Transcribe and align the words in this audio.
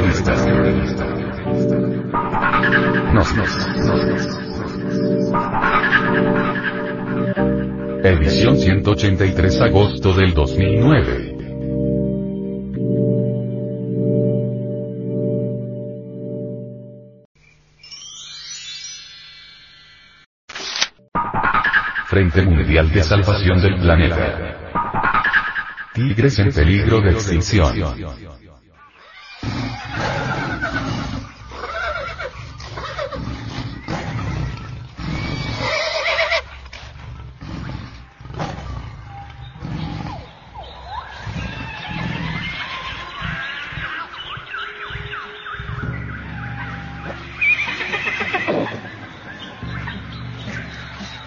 revista. 0.00 0.34
Nos, 3.12 3.34
nos, 3.34 4.38
Edición 8.04 8.56
183 8.56 9.60
agosto 9.60 10.12
del 10.12 10.34
2009. 10.34 11.34
Frente 22.06 22.42
Mundial 22.42 22.90
de 22.90 23.02
Salvación 23.02 23.60
del 23.60 23.80
Planeta. 23.80 24.56
Tigres 25.92 26.38
en 26.38 26.52
peligro 26.52 27.00
de 27.00 27.10
extinción. 27.10 27.74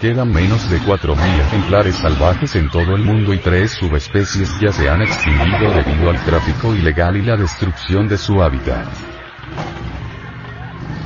Quedan 0.02 0.32
menos 0.32 0.68
de 0.68 0.80
4.000 0.80 1.14
ejemplares 1.42 1.94
salvajes 1.94 2.56
en 2.56 2.68
todo 2.70 2.96
el 2.96 3.04
mundo 3.04 3.32
y 3.32 3.38
tres 3.38 3.70
subespecies 3.70 4.50
ya 4.58 4.72
se 4.72 4.90
han 4.90 5.00
extinguido 5.00 5.72
debido 5.72 6.10
al 6.10 6.20
tráfico 6.24 6.74
ilegal 6.74 7.16
y 7.18 7.22
la 7.22 7.36
destrucción 7.36 8.08
de 8.08 8.18
su 8.18 8.42
hábitat. 8.42 8.88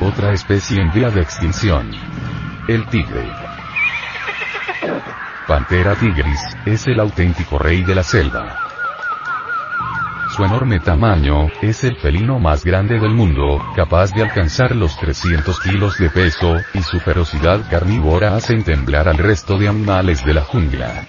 Otra 0.01 0.33
especie 0.33 0.81
en 0.81 0.91
vía 0.95 1.11
de 1.11 1.21
extinción. 1.21 1.91
El 2.69 2.87
tigre. 2.87 3.29
Pantera 5.47 5.95
tigris, 5.95 6.41
es 6.65 6.87
el 6.87 6.99
auténtico 6.99 7.59
rey 7.59 7.85
de 7.85 7.97
la 7.97 8.03
selva. 8.03 8.66
Su 10.37 10.45
enorme 10.45 10.81
tamaño, 10.81 11.49
es 11.63 11.83
el 11.83 11.97
felino 11.97 12.39
más 12.39 12.63
grande 12.63 13.01
del 13.01 13.15
mundo, 13.15 13.59
capaz 13.75 14.13
de 14.13 14.23
alcanzar 14.23 14.77
los 14.77 14.95
300 14.99 15.59
kilos 15.61 15.97
de 15.97 16.11
peso, 16.11 16.57
y 16.75 16.83
su 16.83 17.01
ferocidad 17.01 17.63
carnívora 17.71 18.37
hace 18.37 18.55
temblar 18.63 19.09
al 19.09 19.17
resto 19.17 19.57
de 19.57 19.69
animales 19.69 20.23
de 20.27 20.35
la 20.35 20.43
jungla. 20.43 21.07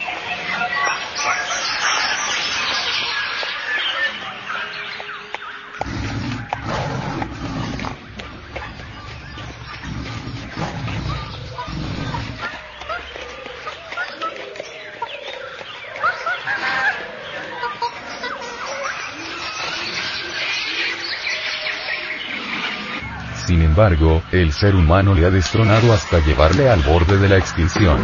Embargo, 23.77 24.23
el 24.31 24.53
ser 24.53 24.75
humano 24.75 25.13
le 25.13 25.23
ha 25.23 25.29
destronado 25.29 25.93
hasta 25.93 26.17
llevarle 26.25 26.67
al 26.67 26.81
borde 26.81 27.19
de 27.19 27.29
la 27.29 27.37
extinción. 27.37 27.99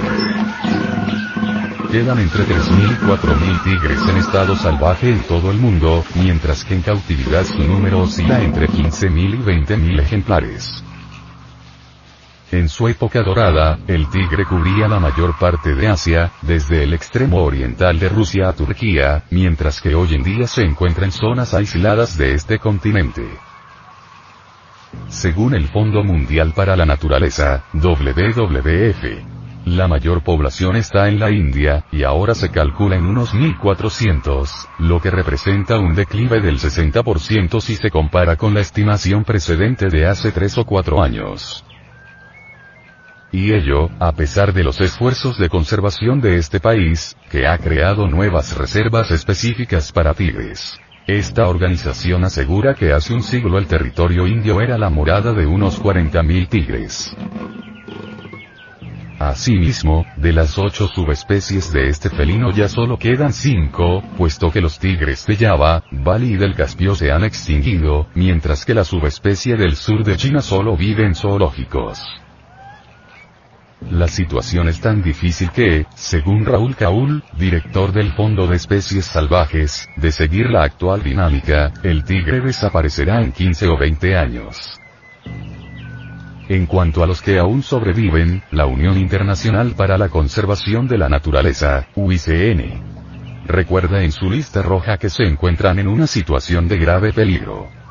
Quedan 1.92 2.20
entre 2.20 2.44
3.000 2.44 2.92
y 2.92 2.96
4.000 3.04 3.64
tigres 3.64 4.00
en 4.08 4.18
estado 4.18 4.56
salvaje 4.56 5.10
en 5.10 5.22
todo 5.22 5.50
el 5.50 5.58
mundo, 5.58 6.06
mientras 6.14 6.64
que 6.64 6.76
en 6.76 6.84
cautividad 6.84 7.44
su 7.44 7.58
número 7.64 8.02
oscila 8.02 8.44
entre 8.44 8.68
15.000 8.68 9.34
y 9.34 9.38
20.000 9.66 10.00
ejemplares. 10.00 10.84
En 12.52 12.70
su 12.70 12.88
época 12.88 13.24
dorada, 13.24 13.80
el 13.88 14.08
tigre 14.12 14.46
cubría 14.46 14.88
la 14.88 15.00
mayor 15.00 15.40
parte 15.40 15.74
de 15.74 15.88
Asia, 15.88 16.34
desde 16.44 16.84
el 16.84 16.94
extremo 16.94 17.42
oriental 17.42 17.98
de 17.98 18.10
Rusia 18.10 18.50
a 18.50 18.54
Turquía, 18.54 19.24
mientras 19.32 19.82
que 19.82 19.96
hoy 19.96 20.14
en 20.14 20.22
día 20.22 20.46
se 20.46 20.62
encuentra 20.62 21.06
en 21.06 21.12
zonas 21.12 21.56
aisladas 21.56 22.16
de 22.16 22.36
este 22.36 22.60
continente. 22.60 23.24
Según 25.08 25.54
el 25.54 25.68
Fondo 25.68 26.04
Mundial 26.04 26.54
para 26.56 26.76
la 26.76 26.86
Naturaleza, 26.86 27.66
WWF, 27.74 29.34
la 29.66 29.88
mayor 29.88 30.24
población 30.24 30.76
está 30.76 31.08
en 31.08 31.20
la 31.20 31.32
India, 31.32 31.86
y 31.92 32.04
ahora 32.04 32.36
se 32.36 32.50
calcula 32.50 32.98
en 32.98 33.06
unos 33.06 33.34
1400, 33.34 34.68
lo 34.80 35.00
que 35.00 35.10
representa 35.10 35.80
un 35.80 35.96
declive 35.96 36.42
del 36.42 36.60
60% 36.60 37.62
si 37.62 37.76
se 37.76 37.90
compara 37.90 38.36
con 38.36 38.54
la 38.54 38.60
estimación 38.60 39.24
precedente 39.24 39.88
de 39.88 40.06
hace 40.06 40.34
3 40.34 40.58
o 40.58 40.66
4 40.66 41.02
años. 41.02 41.64
Y 43.32 43.54
ello, 43.54 43.90
a 44.00 44.12
pesar 44.12 44.54
de 44.54 44.64
los 44.64 44.82
esfuerzos 44.82 45.40
de 45.40 45.50
conservación 45.50 46.20
de 46.20 46.36
este 46.36 46.60
país, 46.60 47.16
que 47.32 47.48
ha 47.48 47.58
creado 47.58 48.08
nuevas 48.08 48.56
reservas 48.58 49.12
específicas 49.12 49.92
para 49.92 50.14
tigres. 50.14 50.80
Esta 51.08 51.50
organización 51.50 52.24
asegura 52.24 52.76
que 52.76 52.94
hace 52.94 53.14
un 53.14 53.24
siglo 53.24 53.58
el 53.58 53.68
territorio 53.68 54.26
indio 54.26 54.62
era 54.62 54.78
la 54.78 54.90
morada 54.90 55.34
de 55.34 55.46
unos 55.46 55.82
40.000 55.82 56.48
tigres. 56.48 57.14
Asimismo, 59.20 60.06
de 60.16 60.32
las 60.32 60.58
ocho 60.58 60.88
subespecies 60.88 61.74
de 61.74 61.90
este 61.90 62.10
felino 62.10 62.52
ya 62.52 62.70
solo 62.70 62.98
quedan 62.98 63.34
cinco, 63.34 64.02
puesto 64.18 64.50
que 64.50 64.62
los 64.62 64.80
tigres 64.80 65.26
de 65.28 65.36
Java, 65.36 65.84
Bali 65.92 66.34
y 66.34 66.38
del 66.38 66.56
Caspio 66.56 66.96
se 66.96 67.12
han 67.12 67.26
extinguido, 67.26 68.08
mientras 68.16 68.64
que 68.64 68.74
la 68.74 68.86
subespecie 68.86 69.58
del 69.58 69.76
sur 69.76 70.06
de 70.06 70.16
China 70.16 70.42
solo 70.42 70.78
vive 70.78 71.06
en 71.06 71.16
zoológicos. 71.16 72.23
La 73.92 74.08
situación 74.08 74.68
es 74.70 74.80
tan 74.82 75.02
difícil 75.04 75.52
que, 75.52 75.86
según 75.96 76.46
Raúl 76.46 76.76
Caul, 76.76 77.24
director 77.38 77.92
del 77.92 78.12
Fondo 78.14 78.48
de 78.48 78.56
Especies 78.56 79.06
Salvajes, 79.06 79.88
de 79.98 80.12
seguir 80.12 80.50
la 80.50 80.64
actual 80.64 81.04
dinámica, 81.04 81.72
el 81.84 82.04
tigre 82.04 82.42
desaparecerá 82.42 83.22
en 83.22 83.32
15 83.32 83.68
o 83.68 83.78
20 83.78 84.18
años. 84.18 84.80
En 86.50 86.66
cuanto 86.66 87.04
a 87.04 87.08
los 87.08 87.22
que 87.22 87.40
aún 87.40 87.64
sobreviven, 87.64 88.44
la 88.52 88.66
Unión 88.66 88.98
Internacional 88.98 89.74
para 89.76 89.98
la 89.98 90.10
Conservación 90.10 90.88
de 90.88 90.98
la 90.98 91.10
Naturaleza, 91.10 91.88
UICN, 91.96 93.46
recuerda 93.46 94.04
en 94.04 94.12
su 94.12 94.30
lista 94.30 94.62
roja 94.62 94.98
que 94.98 95.10
se 95.10 95.24
encuentran 95.24 95.80
en 95.80 95.88
una 95.88 96.08
situación 96.08 96.68
de 96.68 96.78
grave 96.78 97.14
peligro. 97.14 97.83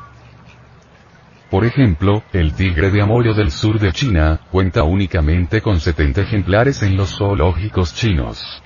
Por 1.53 1.65
ejemplo, 1.65 2.23
el 2.33 2.53
tigre 2.53 2.89
de 2.89 3.03
Amorio 3.03 3.35
del 3.35 3.51
sur 3.51 3.77
de 3.77 3.91
China, 3.91 4.39
cuenta 4.49 4.81
únicamente 4.81 5.61
con 5.61 5.79
70 5.79 6.21
ejemplares 6.21 6.81
en 6.81 6.97
los 6.97 7.15
zoológicos 7.15 7.93
chinos. 7.93 8.63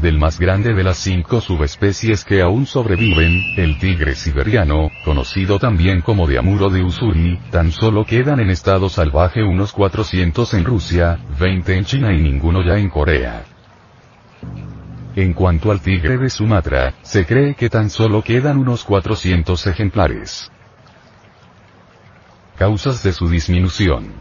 Del 0.00 0.16
más 0.16 0.38
grande 0.38 0.74
de 0.74 0.84
las 0.84 0.96
cinco 0.98 1.40
subespecies 1.40 2.24
que 2.24 2.40
aún 2.40 2.66
sobreviven, 2.66 3.42
el 3.56 3.80
tigre 3.80 4.14
siberiano, 4.14 4.92
conocido 5.04 5.58
también 5.58 6.02
como 6.02 6.28
de 6.28 6.38
Amuro 6.38 6.70
de 6.70 6.84
Usuri, 6.84 7.36
tan 7.50 7.72
solo 7.72 8.04
quedan 8.04 8.38
en 8.38 8.50
estado 8.50 8.88
salvaje 8.88 9.42
unos 9.42 9.72
400 9.72 10.54
en 10.54 10.64
Rusia, 10.64 11.18
20 11.40 11.78
en 11.78 11.84
China 11.84 12.14
y 12.14 12.22
ninguno 12.22 12.62
ya 12.64 12.78
en 12.78 12.90
Corea. 12.90 13.42
En 15.16 15.32
cuanto 15.32 15.72
al 15.72 15.80
tigre 15.80 16.16
de 16.16 16.30
Sumatra, 16.30 16.94
se 17.02 17.26
cree 17.26 17.56
que 17.56 17.68
tan 17.68 17.90
solo 17.90 18.22
quedan 18.22 18.56
unos 18.56 18.84
400 18.84 19.66
ejemplares. 19.66 20.52
Causas 22.58 23.04
de 23.04 23.12
su 23.12 23.28
disminución. 23.28 24.14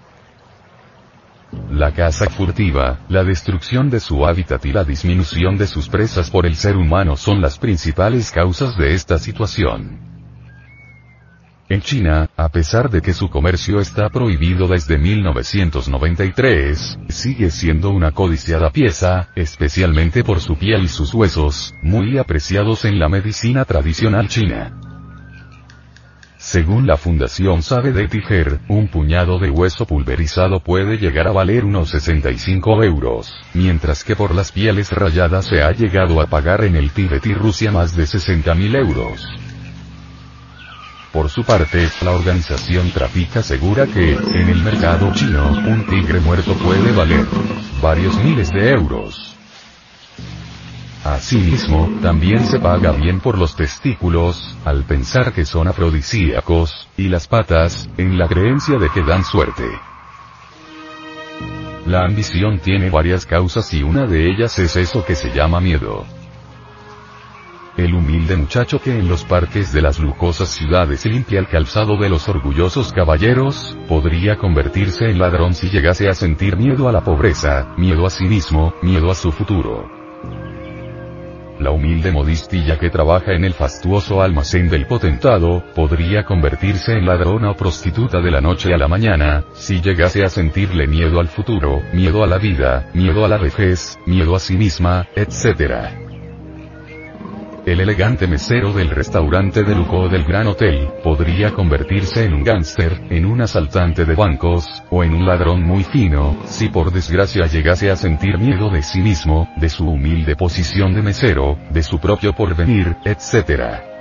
La 1.72 1.92
caza 1.92 2.30
furtiva, 2.30 3.00
la 3.10 3.24
destrucción 3.24 3.90
de 3.90 4.00
su 4.00 4.28
hábitat 4.28 4.64
y 4.64 4.72
la 4.72 4.84
disminución 4.84 5.58
de 5.58 5.66
sus 5.66 5.90
presas 5.90 6.30
por 6.30 6.46
el 6.46 6.56
ser 6.56 6.78
humano 6.78 7.18
son 7.18 7.42
las 7.42 7.58
principales 7.58 8.32
causas 8.32 8.78
de 8.78 8.94
esta 8.94 9.18
situación. 9.18 9.98
En 11.68 11.82
China, 11.82 12.30
a 12.38 12.50
pesar 12.50 12.92
de 12.92 13.02
que 13.02 13.14
su 13.14 13.28
comercio 13.28 13.80
está 13.80 14.08
prohibido 14.10 14.68
desde 14.68 15.00
1993, 15.00 17.00
sigue 17.10 17.50
siendo 17.50 17.90
una 17.90 18.12
codiciada 18.12 18.70
pieza, 18.70 19.30
especialmente 19.36 20.24
por 20.24 20.42
su 20.42 20.58
piel 20.58 20.84
y 20.84 20.90
sus 20.90 21.12
huesos, 21.12 21.74
muy 21.82 22.20
apreciados 22.20 22.86
en 22.86 23.00
la 23.00 23.10
medicina 23.10 23.66
tradicional 23.66 24.28
china. 24.28 24.87
Según 26.48 26.88
la 26.88 26.96
Fundación 26.96 27.62
Sabe 27.62 27.92
de 27.92 28.08
Tiger, 28.08 28.62
un 28.70 28.88
puñado 28.88 29.38
de 29.38 29.50
hueso 29.50 29.86
pulverizado 29.86 30.62
puede 30.62 30.98
llegar 30.98 31.28
a 31.28 31.34
valer 31.34 31.66
unos 31.66 31.90
65 31.90 32.86
euros, 32.86 33.36
mientras 33.54 34.06
que 34.06 34.16
por 34.16 34.34
las 34.34 34.54
pieles 34.54 34.94
rayadas 34.94 35.48
se 35.48 35.62
ha 35.62 35.74
llegado 35.74 36.22
a 36.22 36.28
pagar 36.28 36.64
en 36.64 36.78
el 36.78 36.92
Tíbet 36.92 37.26
y 37.26 37.34
Rusia 37.34 37.74
más 37.74 37.98
de 37.98 38.06
60.000 38.06 38.78
euros. 38.78 39.28
Por 41.12 41.30
su 41.30 41.44
parte, 41.44 41.86
la 42.02 42.12
organización 42.12 42.92
Trafica 42.92 43.42
asegura 43.42 43.86
que, 43.86 44.14
en 44.14 44.48
el 44.48 44.64
mercado 44.64 45.12
chino, 45.14 45.50
un 45.50 45.86
tigre 45.86 46.22
muerto 46.22 46.54
puede 46.54 46.94
valer 46.94 47.26
varios 47.82 48.16
miles 48.24 48.52
de 48.52 48.70
euros. 48.70 49.37
Asimismo, 51.08 51.90
también 52.02 52.44
se 52.44 52.60
paga 52.60 52.92
bien 52.92 53.22
por 53.22 53.38
los 53.38 53.56
testículos, 53.56 54.58
al 54.66 54.84
pensar 54.84 55.32
que 55.32 55.46
son 55.46 55.70
afrodisíacos, 55.70 56.90
y 56.98 57.08
las 57.08 57.30
patas, 57.30 57.90
en 57.98 58.18
la 58.18 58.28
creencia 58.28 58.78
de 58.78 58.90
que 58.90 59.04
dan 59.04 59.24
suerte. 59.24 59.64
La 61.86 62.04
ambición 62.04 62.60
tiene 62.60 62.90
varias 62.90 63.26
causas 63.26 63.74
y 63.74 63.84
una 63.84 64.06
de 64.06 64.30
ellas 64.30 64.60
es 64.60 64.76
eso 64.76 65.06
que 65.06 65.16
se 65.16 65.34
llama 65.34 65.62
miedo. 65.62 66.06
El 67.78 67.94
humilde 67.94 68.36
muchacho 68.36 68.80
que 68.80 69.00
en 69.00 69.08
los 69.08 69.24
parques 69.24 69.72
de 69.72 69.82
las 69.82 70.00
lujosas 70.00 70.50
ciudades 70.50 71.06
limpia 71.06 71.40
el 71.40 71.48
calzado 71.48 71.96
de 71.96 72.10
los 72.10 72.28
orgullosos 72.28 72.92
caballeros, 72.92 73.78
podría 73.88 74.36
convertirse 74.36 75.06
en 75.10 75.20
ladrón 75.20 75.54
si 75.54 75.70
llegase 75.70 76.10
a 76.10 76.14
sentir 76.14 76.58
miedo 76.58 76.90
a 76.90 76.92
la 76.92 77.02
pobreza, 77.02 77.74
miedo 77.78 78.06
a 78.06 78.10
sí 78.10 78.26
mismo, 78.26 78.74
miedo 78.82 79.10
a 79.10 79.16
su 79.16 79.32
futuro. 79.32 80.07
La 81.60 81.72
humilde 81.72 82.12
modistilla 82.12 82.78
que 82.78 82.90
trabaja 82.90 83.34
en 83.34 83.44
el 83.44 83.54
fastuoso 83.54 84.22
almacén 84.22 84.70
del 84.70 84.86
potentado, 84.86 85.64
podría 85.74 86.24
convertirse 86.24 86.94
en 86.94 87.06
ladrona 87.06 87.52
o 87.52 87.56
prostituta 87.56 88.22
de 88.22 88.32
la 88.32 88.42
noche 88.42 88.74
a 88.74 88.78
la 88.78 88.88
mañana, 88.88 89.46
si 89.54 89.82
llegase 89.82 90.24
a 90.24 90.30
sentirle 90.30 90.88
miedo 90.88 91.20
al 91.20 91.28
futuro, 91.28 91.82
miedo 91.94 92.24
a 92.24 92.28
la 92.28 92.38
vida, 92.38 92.90
miedo 92.94 93.26
a 93.26 93.28
la 93.28 93.38
vejez, 93.38 93.98
miedo 94.06 94.36
a 94.36 94.40
sí 94.40 94.56
misma, 94.56 95.08
etc. 95.16 96.07
El 97.68 97.82
elegante 97.82 98.28
mesero 98.28 98.72
del 98.72 98.90
restaurante 98.90 99.62
de 99.62 99.76
lujo 99.76 100.08
del 100.08 100.24
gran 100.24 100.48
hotel, 100.48 100.88
podría 101.04 101.52
convertirse 101.52 102.24
en 102.24 102.34
un 102.34 102.42
gángster, 102.42 102.94
en 103.10 103.26
un 103.26 103.42
asaltante 103.42 104.06
de 104.06 104.16
bancos, 104.16 104.84
o 104.90 105.04
en 105.04 105.14
un 105.14 105.26
ladrón 105.26 105.64
muy 105.64 105.84
fino, 105.84 106.38
si 106.46 106.70
por 106.70 106.94
desgracia 106.94 107.46
llegase 107.46 107.92
a 107.92 107.98
sentir 107.98 108.38
miedo 108.38 108.70
de 108.70 108.82
sí 108.82 109.02
mismo, 109.02 109.50
de 109.58 109.68
su 109.68 109.86
humilde 109.86 110.38
posición 110.38 110.94
de 110.94 111.02
mesero, 111.02 111.58
de 111.70 111.84
su 111.84 112.00
propio 112.00 112.32
porvenir, 112.32 112.96
etc. 113.04 113.97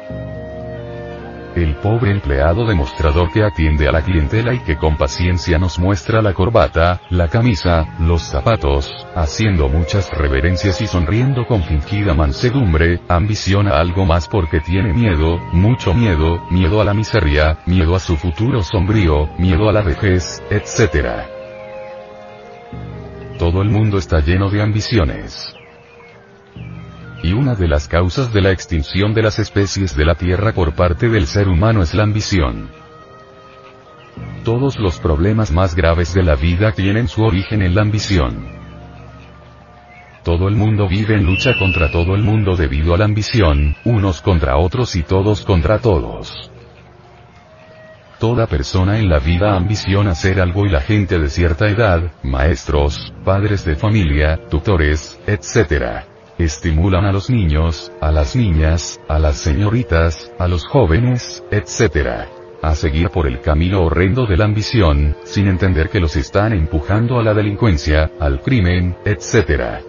El 1.57 1.75
pobre 1.77 2.11
empleado 2.11 2.67
demostrador 2.67 3.33
que 3.33 3.43
atiende 3.43 3.89
a 3.89 3.91
la 3.91 4.03
clientela 4.03 4.53
y 4.53 4.59
que 4.59 4.77
con 4.77 4.99
paciencia 4.99 5.59
nos 5.59 5.79
muestra 5.79 6.21
la 6.21 6.35
corbata, 6.35 7.01
la 7.09 7.29
camisa, 7.29 7.97
los 7.99 8.21
zapatos, 8.21 8.93
haciendo 9.15 9.71
muchas 9.71 10.13
reverencias 10.13 10.83
y 10.83 10.87
sonriendo 10.87 11.47
con 11.47 11.63
fingida 11.63 12.13
mansedumbre, 12.13 13.01
ambiciona 13.09 13.81
algo 13.81 14.05
más 14.05 14.29
porque 14.29 14.61
tiene 14.61 14.93
miedo, 14.93 15.39
mucho 15.55 15.95
miedo, 15.95 16.45
miedo 16.51 16.83
a 16.83 16.85
la 16.85 16.93
miseria, 16.93 17.61
miedo 17.65 17.97
a 17.97 18.01
su 18.01 18.19
futuro 18.19 18.63
sombrío, 18.63 19.31
miedo 19.39 19.71
a 19.71 19.73
la 19.73 19.81
vejez, 19.81 20.43
etc. 20.51 21.23
Todo 23.39 23.63
el 23.63 23.71
mundo 23.71 23.97
está 23.97 24.21
lleno 24.21 24.51
de 24.51 24.61
ambiciones 24.61 25.56
y 27.23 27.33
una 27.33 27.55
de 27.55 27.69
las 27.69 27.89
causas 27.89 28.33
de 28.33 28.43
la 28.43 28.51
extinción 28.51 29.15
de 29.15 29.23
las 29.23 29.39
especies 29.39 29.97
de 29.97 30.05
la 30.05 30.15
Tierra 30.15 30.53
por 30.53 30.75
parte 30.75 31.09
del 31.09 31.27
ser 31.27 31.49
humano 31.49 31.83
es 31.83 31.95
la 31.95 32.03
ambición. 32.03 32.71
Todos 34.45 34.79
los 34.79 34.99
problemas 34.99 35.51
más 35.51 35.75
graves 35.75 36.15
de 36.15 36.23
la 36.23 36.37
vida 36.37 36.73
tienen 36.73 37.09
su 37.09 37.23
origen 37.23 37.63
en 37.63 37.75
la 37.75 37.83
ambición. 37.83 38.47
Todo 40.23 40.49
el 40.49 40.57
mundo 40.57 40.89
vive 40.89 41.15
en 41.15 41.25
lucha 41.25 41.57
contra 41.59 41.91
todo 41.91 42.15
el 42.15 42.23
mundo 42.23 42.57
debido 42.57 42.95
a 42.95 42.99
la 42.99 43.05
ambición, 43.05 43.77
unos 43.85 44.21
contra 44.23 44.57
otros 44.57 44.97
y 44.97 45.03
todos 45.03 45.45
contra 45.45 45.79
todos. 45.79 46.51
Toda 48.19 48.47
persona 48.47 48.99
en 48.99 49.09
la 49.09 49.19
vida 49.19 49.55
ambiciona 49.57 50.15
ser 50.15 50.41
algo 50.41 50.65
y 50.65 50.71
la 50.71 50.81
gente 50.81 51.19
de 51.19 51.29
cierta 51.29 51.69
edad, 51.69 52.13
maestros, 52.23 53.13
padres 53.25 53.65
de 53.65 53.77
familia, 53.77 54.41
tutores, 54.49 55.21
etc 55.27 56.16
estimulan 56.39 57.05
a 57.05 57.13
los 57.13 57.31
niños, 57.31 57.93
a 58.01 58.13
las 58.13 58.37
niñas, 58.37 59.01
a 59.09 59.19
las 59.19 59.37
señoritas, 59.37 60.33
a 60.39 60.49
los 60.49 60.67
jóvenes, 60.67 61.43
etc. 61.51 62.29
a 62.63 62.75
seguir 62.75 63.11
por 63.11 63.27
el 63.27 63.41
camino 63.41 63.83
horrendo 63.83 64.27
de 64.27 64.37
la 64.37 64.45
ambición, 64.45 65.17
sin 65.25 65.49
entender 65.49 65.89
que 65.89 66.01
los 66.01 66.17
están 66.17 66.53
empujando 66.53 67.19
a 67.19 67.23
la 67.23 67.35
delincuencia, 67.35 68.11
al 68.21 68.41
crimen, 68.41 68.97
etc. 69.05 69.83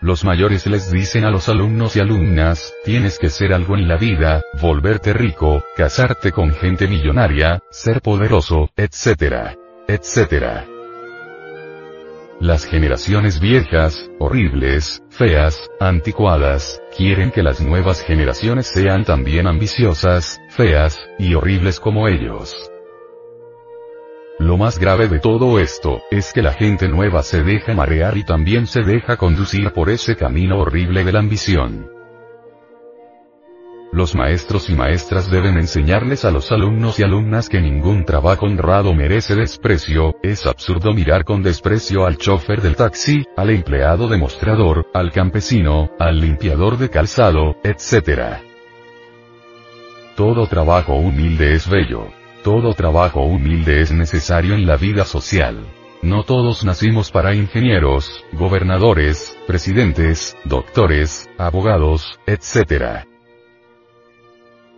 Los 0.00 0.24
mayores 0.24 0.66
les 0.66 0.92
dicen 0.92 1.24
a 1.24 1.30
los 1.30 1.48
alumnos 1.48 1.96
y 1.96 2.00
alumnas, 2.00 2.72
tienes 2.84 3.18
que 3.18 3.30
ser 3.30 3.52
algo 3.52 3.76
en 3.76 3.88
la 3.88 3.96
vida, 3.96 4.42
volverte 4.60 5.12
rico, 5.12 5.64
casarte 5.76 6.30
con 6.30 6.52
gente 6.52 6.86
millonaria, 6.86 7.60
ser 7.70 8.00
poderoso, 8.00 8.70
etc. 8.76 9.56
etc. 9.88 10.77
Las 12.40 12.64
generaciones 12.64 13.40
viejas, 13.40 14.08
horribles, 14.20 15.02
feas, 15.08 15.68
anticuadas, 15.80 16.80
quieren 16.96 17.32
que 17.32 17.42
las 17.42 17.60
nuevas 17.60 18.00
generaciones 18.00 18.68
sean 18.68 19.04
también 19.04 19.48
ambiciosas, 19.48 20.40
feas, 20.50 21.00
y 21.18 21.34
horribles 21.34 21.80
como 21.80 22.06
ellos. 22.06 22.54
Lo 24.38 24.56
más 24.56 24.78
grave 24.78 25.08
de 25.08 25.18
todo 25.18 25.58
esto, 25.58 26.00
es 26.12 26.32
que 26.32 26.42
la 26.42 26.52
gente 26.52 26.86
nueva 26.86 27.24
se 27.24 27.42
deja 27.42 27.74
marear 27.74 28.16
y 28.16 28.22
también 28.22 28.68
se 28.68 28.82
deja 28.82 29.16
conducir 29.16 29.72
por 29.72 29.90
ese 29.90 30.14
camino 30.14 30.60
horrible 30.60 31.02
de 31.02 31.12
la 31.12 31.18
ambición. 31.18 31.97
Los 33.98 34.14
maestros 34.14 34.70
y 34.70 34.76
maestras 34.76 35.28
deben 35.28 35.58
enseñarles 35.58 36.24
a 36.24 36.30
los 36.30 36.52
alumnos 36.52 37.00
y 37.00 37.02
alumnas 37.02 37.48
que 37.48 37.60
ningún 37.60 38.04
trabajo 38.04 38.46
honrado 38.46 38.94
merece 38.94 39.34
desprecio, 39.34 40.14
es 40.22 40.46
absurdo 40.46 40.94
mirar 40.94 41.24
con 41.24 41.42
desprecio 41.42 42.06
al 42.06 42.16
chofer 42.16 42.62
del 42.62 42.76
taxi, 42.76 43.26
al 43.36 43.50
empleado 43.50 44.06
demostrador, 44.06 44.86
al 44.94 45.10
campesino, 45.10 45.90
al 45.98 46.20
limpiador 46.20 46.78
de 46.78 46.90
calzado, 46.90 47.56
etc. 47.64 48.38
Todo 50.14 50.46
trabajo 50.46 50.94
humilde 50.94 51.54
es 51.54 51.68
bello. 51.68 52.06
Todo 52.44 52.74
trabajo 52.74 53.22
humilde 53.22 53.80
es 53.80 53.90
necesario 53.90 54.54
en 54.54 54.64
la 54.64 54.76
vida 54.76 55.04
social. 55.04 55.66
No 56.02 56.22
todos 56.22 56.64
nacimos 56.64 57.10
para 57.10 57.34
ingenieros, 57.34 58.24
gobernadores, 58.30 59.36
presidentes, 59.48 60.36
doctores, 60.44 61.28
abogados, 61.36 62.20
etc. 62.28 63.07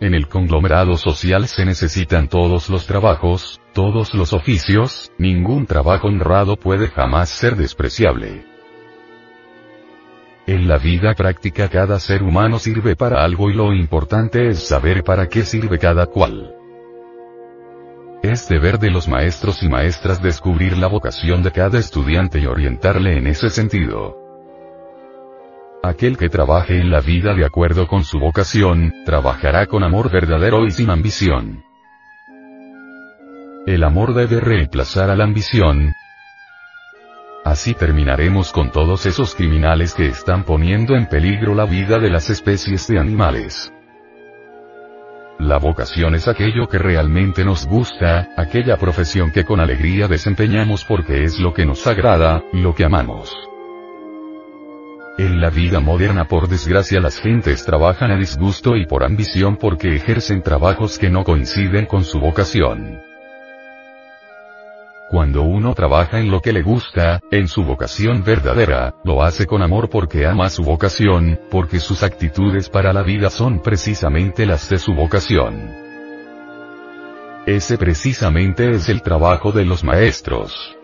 En 0.01 0.15
el 0.15 0.27
conglomerado 0.27 0.97
social 0.97 1.47
se 1.47 1.63
necesitan 1.63 2.27
todos 2.27 2.71
los 2.71 2.87
trabajos, 2.87 3.61
todos 3.71 4.15
los 4.15 4.33
oficios, 4.33 5.11
ningún 5.19 5.67
trabajo 5.67 6.07
honrado 6.07 6.55
puede 6.55 6.87
jamás 6.87 7.29
ser 7.29 7.55
despreciable. 7.55 8.43
En 10.47 10.67
la 10.67 10.79
vida 10.79 11.13
práctica 11.13 11.69
cada 11.69 11.99
ser 11.99 12.23
humano 12.23 12.57
sirve 12.57 12.95
para 12.95 13.23
algo 13.23 13.51
y 13.51 13.53
lo 13.53 13.75
importante 13.75 14.49
es 14.49 14.67
saber 14.67 15.03
para 15.03 15.29
qué 15.29 15.43
sirve 15.43 15.77
cada 15.77 16.07
cual. 16.07 16.55
Es 18.23 18.49
deber 18.49 18.79
de 18.79 18.89
los 18.89 19.07
maestros 19.07 19.61
y 19.61 19.69
maestras 19.69 20.19
descubrir 20.19 20.79
la 20.79 20.87
vocación 20.87 21.43
de 21.43 21.51
cada 21.51 21.77
estudiante 21.77 22.39
y 22.39 22.47
orientarle 22.47 23.19
en 23.19 23.27
ese 23.27 23.51
sentido. 23.51 24.20
Aquel 25.83 26.15
que 26.15 26.29
trabaje 26.29 26.77
en 26.79 26.91
la 26.91 27.01
vida 27.01 27.33
de 27.33 27.43
acuerdo 27.43 27.87
con 27.87 28.03
su 28.03 28.19
vocación, 28.19 28.93
trabajará 29.03 29.65
con 29.65 29.83
amor 29.83 30.11
verdadero 30.11 30.65
y 30.65 30.71
sin 30.71 30.91
ambición. 30.91 31.63
El 33.65 33.83
amor 33.83 34.13
debe 34.13 34.39
reemplazar 34.39 35.09
a 35.09 35.15
la 35.15 35.23
ambición. 35.23 35.93
Así 37.43 37.73
terminaremos 37.73 38.51
con 38.51 38.71
todos 38.71 39.07
esos 39.07 39.33
criminales 39.33 39.95
que 39.95 40.05
están 40.05 40.43
poniendo 40.43 40.95
en 40.95 41.07
peligro 41.07 41.55
la 41.55 41.65
vida 41.65 41.97
de 41.97 42.11
las 42.11 42.29
especies 42.29 42.87
de 42.87 42.99
animales. 42.99 43.73
La 45.39 45.57
vocación 45.57 46.13
es 46.13 46.27
aquello 46.27 46.67
que 46.67 46.77
realmente 46.77 47.43
nos 47.43 47.65
gusta, 47.65 48.29
aquella 48.37 48.77
profesión 48.77 49.31
que 49.31 49.45
con 49.45 49.59
alegría 49.59 50.07
desempeñamos 50.07 50.85
porque 50.85 51.23
es 51.23 51.39
lo 51.39 51.51
que 51.51 51.65
nos 51.65 51.87
agrada, 51.87 52.43
lo 52.53 52.75
que 52.75 52.85
amamos. 52.85 53.50
En 55.17 55.41
la 55.41 55.49
vida 55.49 55.81
moderna 55.81 56.25
por 56.25 56.47
desgracia 56.47 57.01
las 57.01 57.19
gentes 57.19 57.65
trabajan 57.65 58.11
a 58.11 58.17
disgusto 58.17 58.77
y 58.77 58.85
por 58.85 59.03
ambición 59.03 59.57
porque 59.57 59.93
ejercen 59.93 60.41
trabajos 60.41 60.97
que 60.97 61.09
no 61.09 61.23
coinciden 61.23 61.85
con 61.85 62.05
su 62.05 62.19
vocación. 62.19 63.01
Cuando 65.09 65.41
uno 65.41 65.73
trabaja 65.73 66.19
en 66.19 66.31
lo 66.31 66.39
que 66.39 66.53
le 66.53 66.61
gusta, 66.61 67.19
en 67.29 67.49
su 67.49 67.63
vocación 67.63 68.23
verdadera, 68.23 68.95
lo 69.03 69.21
hace 69.21 69.45
con 69.45 69.61
amor 69.61 69.89
porque 69.89 70.25
ama 70.25 70.49
su 70.49 70.63
vocación, 70.63 71.37
porque 71.51 71.81
sus 71.81 72.01
actitudes 72.03 72.69
para 72.69 72.93
la 72.93 73.03
vida 73.03 73.29
son 73.29 73.61
precisamente 73.61 74.45
las 74.45 74.69
de 74.69 74.77
su 74.77 74.93
vocación. 74.93 75.69
Ese 77.45 77.77
precisamente 77.77 78.69
es 78.69 78.87
el 78.87 79.01
trabajo 79.01 79.51
de 79.51 79.65
los 79.65 79.83
maestros 79.83 80.77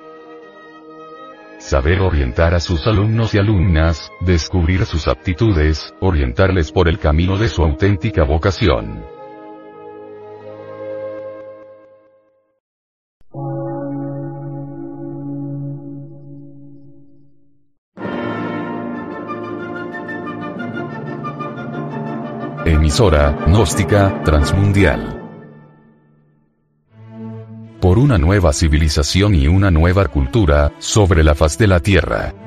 saber 1.67 1.99
orientar 1.99 2.53
a 2.53 2.61
sus 2.61 2.87
alumnos 2.87 3.35
y 3.35 3.39
alumnas, 3.39 4.09
descubrir 4.21 4.85
sus 4.85 5.09
aptitudes, 5.09 5.93
orientarles 5.99 6.71
por 6.71 6.87
el 6.87 6.97
camino 6.97 7.37
de 7.37 7.49
su 7.49 7.61
auténtica 7.61 8.23
vocación. 8.23 9.03
Emisora, 22.65 23.31
gnóstica, 23.45 24.23
transmundial 24.23 25.16
una 27.97 28.19
nueva 28.19 28.53
civilización 28.53 29.33
y 29.33 29.47
una 29.47 29.71
nueva 29.71 30.05
cultura, 30.05 30.71
sobre 30.77 31.23
la 31.23 31.33
faz 31.33 31.57
de 31.57 31.65
la 31.65 31.79
Tierra. 31.79 32.46